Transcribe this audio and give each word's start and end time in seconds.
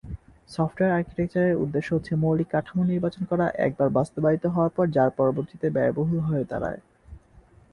Software 0.49 0.95
architecture 0.97 1.43
এর 1.47 1.61
উদ্দেশ্য 1.63 1.89
হচ্ছে 1.93 2.13
মৌলিক 2.15 2.47
কাঠামো 2.51 2.83
নির্বাচন 2.83 3.23
করা, 3.25 3.45
একবার 3.57 3.89
বাস্তবায়িত 3.89 4.43
হওয়ার 4.45 4.71
পর 4.75 4.85
যার 4.87 5.11
পরবর্তিতে 5.17 5.67
ব্যয়বহুল 5.69 6.19
হয়ে 6.19 6.49
দাঁড়ায়। 6.51 6.81